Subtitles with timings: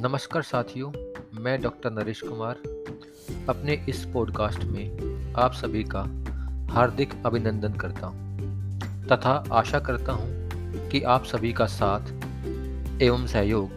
[0.00, 0.92] नमस्कार साथियों,
[1.40, 2.56] मैं डॉक्टर नरेश कुमार,
[3.48, 4.90] अपने इस पॉडकास्ट में
[5.34, 6.00] आप सभी का
[6.74, 8.40] हार्दिक अभिनंदन करता हूँ।
[9.06, 10.28] तथा आशा करता हूँ
[10.88, 12.00] कि आप सभी का साथ
[13.02, 13.70] एवं सहयोग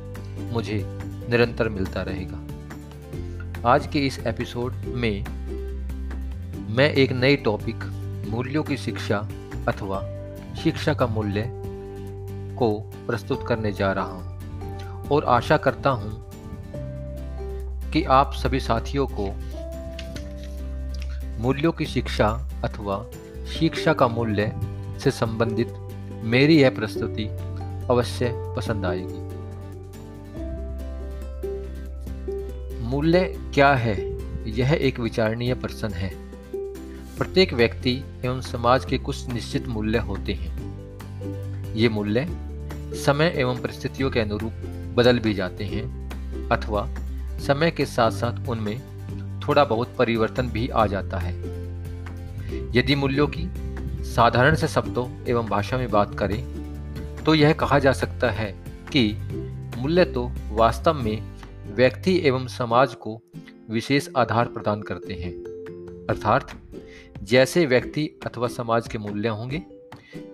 [0.53, 0.83] मुझे
[1.29, 2.39] निरंतर मिलता रहेगा।
[3.69, 5.25] आज के इस एपिसोड में
[6.75, 7.75] मैं एक नए टॉपिक,
[8.29, 9.17] मूल्यों की शिक्षा
[9.67, 10.01] अथवा
[10.63, 11.43] शिक्षा का मूल्य
[12.57, 14.30] को प्रस्तुत करने जा रहा हूँ।
[15.11, 16.31] और आशा करता हूँ
[17.91, 19.27] कि आप सभी साथियों को
[21.41, 22.27] मूल्यों की शिक्षा
[22.63, 23.05] अथवा
[23.59, 24.51] शिक्षा का मूल्य
[25.03, 25.73] से संबंधित
[26.23, 27.25] मेरी यह प्रस्तुति
[27.89, 29.31] अवश्य पसंद आएगी।
[32.79, 33.21] मूल्य
[33.53, 34.11] क्या है?
[34.49, 36.11] यह एक विचारणीय प्रश्न है।
[37.17, 40.53] प्रत्येक व्यक्ति एवं समाज के कुछ निश्चित मूल्य होते हैं।
[41.73, 42.27] ये मूल्य
[42.93, 44.53] समय एवं परिस्थितियों के अनुरूप
[44.93, 46.01] बदल भी जाते हैं,
[46.49, 46.89] अथवा
[47.39, 48.91] समय के साथ साथ उनमें
[49.39, 51.39] थोड़ा बहुत परिवर्तन भी आ जाता है।
[52.75, 53.49] यदि मूल्यों की
[54.03, 56.61] साधारण से शब्दों एवं भाषा में बात करें
[57.25, 58.51] तो यह कहा जा सकता है
[58.91, 59.13] कि
[59.77, 61.31] मूल्य तो वास्तव में
[61.75, 63.21] व्यक्ति एवं समाज को
[63.69, 65.33] विशेष आधार प्रदान करते हैं।
[66.09, 66.51] अर्थात,
[67.23, 69.63] जैसे व्यक्ति अथवा समाज के मूल्य होंगे,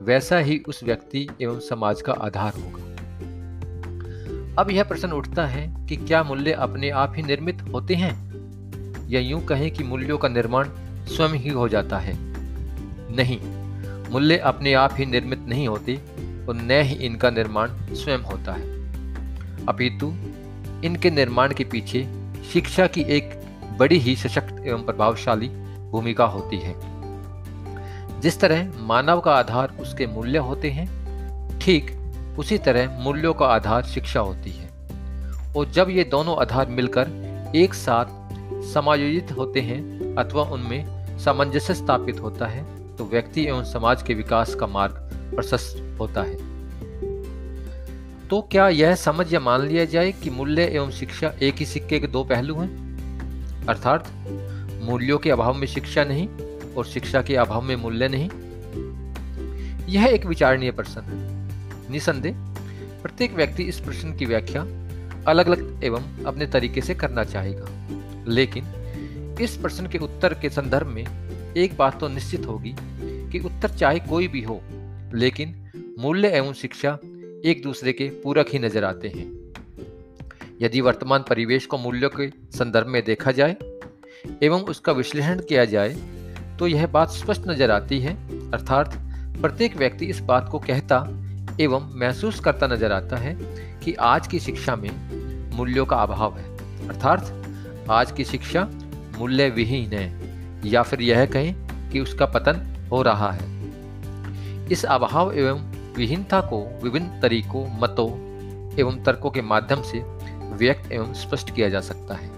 [0.02, 2.87] वैसा ही उस व्यक्ति एवं समाज का आधार होगा।
[4.58, 8.38] अब यह प्रश्न उठता है कि क्या मूल्य अपने आप ही निर्मित होते हैं?
[9.10, 10.70] या यूँ कहें कि मूल्यों का निर्माण
[11.06, 12.14] स्वयं ही हो जाता है।
[13.16, 13.40] नहीं,
[14.12, 15.96] मूल्य अपने आप ही निर्मित नहीं होते
[16.50, 18.70] और न ही इनका निर्माण स्वयं होता है।
[19.66, 20.14] अपितु,
[20.84, 22.08] इनके निर्माण के पीछे
[22.54, 23.42] शिक्षा की एक
[23.78, 25.48] बड़ी ही सशक्त एवं प्रभावशाली
[25.92, 26.76] भूमिका होती है।
[28.22, 30.88] जिस तरह मानव का आधार उसके मूल्य होते हैं,
[31.60, 31.97] ठीक
[32.40, 34.70] उसी तरह मूल्यों का आधार शिक्षा होती है।
[35.58, 37.08] और जब ये दोनों आधार मिलकर
[37.56, 38.06] एक साथ
[38.74, 44.56] समायोजित होते हैं अथवा उनमें सामंजस्य स्थापित होता है तो व्यक्ति एवं समाज के विकास
[44.56, 44.94] का मार्ग
[45.36, 46.58] प्रशस्त होता है।
[48.28, 52.00] तो क्या यह समझ या मान लिया जाए कि मूल्य एवं शिक्षा एक ही सिक्के
[52.00, 52.88] के दो पहलू हैं?
[53.66, 54.08] अर्थात,
[54.84, 56.28] मूल्यों के अभाव में शिक्षा नहीं
[56.78, 58.30] और शिक्षा के अभाव में मूल्य नहीं?
[59.88, 61.37] यह एक विचारणीय प्रश्न है।
[61.90, 62.36] निसंदेह,
[63.02, 64.62] प्रत्येक व्यक्ति इस प्रश्न की व्याख्या
[65.28, 68.66] अलग अलग एवं अपने तरीके से करना चाहेगा। लेकिन,
[69.42, 71.06] इस प्रश्न के उत्तर के संदर्भ में
[71.58, 72.76] एक बात तो निश्चित होगी
[73.32, 74.62] कि उत्तर चाहे कोई भी हो,
[75.14, 75.56] लेकिन
[76.00, 76.98] मूल्य एवं शिक्षा
[77.46, 79.26] एक दूसरे के पूरक ही नज़र आते हैं।
[80.62, 83.56] यदि वर्तमान परिवेश को मूल्यों के संदर्भ में देखा जाए
[84.44, 85.96] एवं उसका विश्लेषण किया जाए
[86.60, 88.14] तो यह बात स्पष्ट नज़र आती है,
[88.52, 88.96] अर्थात
[89.42, 90.98] प्रत्येक व्यक्ति इस बात को कहता
[91.60, 93.36] एवं महसूस करता नज़र आता है
[93.84, 94.90] कि आज की शिक्षा में
[95.56, 96.58] मूल्यों का अभाव है।
[96.88, 97.44] अर्थात,
[97.92, 98.70] आज की शिक्षा
[99.18, 100.22] मूल्य विहीन है,
[100.66, 101.56] या फिर यह कहें
[101.90, 103.64] कि उसका पतन हो रहा है।
[104.72, 108.12] इस अभाव एवं विहीनता को विभिन्न तरीकों, मतों
[108.80, 110.00] एवं तर्कों के माध्यम से
[110.54, 112.30] व्यक्त एवं स्पष्ट किया जा सकता है।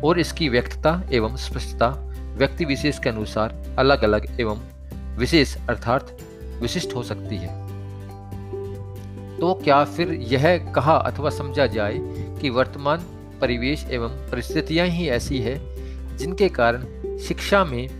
[0.00, 1.88] और इसकी व्यक्तता एवं स्पष्टता
[2.36, 4.60] व्यक्ति विशेष के अनुसार अलग अलग एवं
[5.16, 6.16] विशेष, अर्थात
[6.62, 7.69] विशिष्ट हो सकती है।
[9.40, 11.98] तो क्या फिर यह कहा अथवा समझा जाए
[12.40, 12.98] कि वर्तमान
[13.40, 15.60] परिवेश एवं परिस्थितियाँ ही ऐसी है,
[16.16, 16.84] जिनके कारण
[17.18, 17.90] शिक्षा में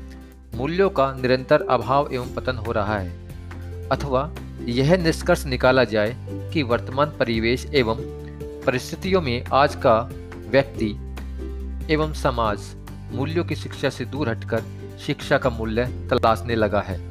[0.54, 3.10] मूल्यों का निरंतर अभाव एवं पतन हो रहा है?
[3.88, 4.34] अथवा
[4.64, 6.16] यह निष्कर्ष निकाला जाए
[6.54, 7.96] कि वर्तमान परिवेश एवं
[8.66, 10.10] परिस्थितियों में आज का
[10.50, 11.16] व्यक्ति
[11.94, 12.58] एवं समाज
[13.12, 14.62] मूल्यों की शिक्षा से दूर हटकर
[15.06, 17.09] शिक्षा का मूल्य तलाशने लगा है।